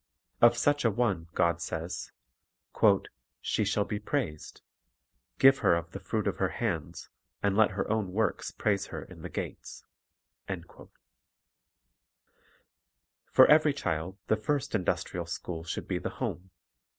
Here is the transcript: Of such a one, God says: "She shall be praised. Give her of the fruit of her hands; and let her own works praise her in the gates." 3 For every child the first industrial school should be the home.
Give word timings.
Of 0.41 0.57
such 0.57 0.83
a 0.83 0.89
one, 0.89 1.27
God 1.35 1.61
says: 1.61 2.11
"She 3.39 3.63
shall 3.63 3.85
be 3.85 3.99
praised. 3.99 4.63
Give 5.37 5.59
her 5.59 5.75
of 5.75 5.91
the 5.91 5.99
fruit 5.99 6.25
of 6.25 6.37
her 6.37 6.47
hands; 6.49 7.09
and 7.43 7.55
let 7.55 7.69
her 7.77 7.87
own 7.87 8.11
works 8.11 8.49
praise 8.49 8.87
her 8.87 9.03
in 9.03 9.21
the 9.21 9.29
gates." 9.29 9.85
3 10.47 10.63
For 13.31 13.45
every 13.45 13.73
child 13.75 14.17
the 14.25 14.37
first 14.37 14.73
industrial 14.73 15.27
school 15.27 15.63
should 15.63 15.87
be 15.87 15.99
the 15.99 16.09
home. 16.09 16.49